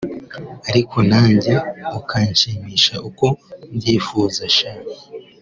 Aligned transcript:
ariko 0.69 0.97
nanjye 1.11 1.53
ukanshimisha 1.99 2.95
uko 3.09 3.25
mbyifuza 3.73 4.43
sha” 4.57 4.71